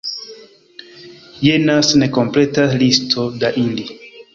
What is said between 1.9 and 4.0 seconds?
nekompleta listo da ili.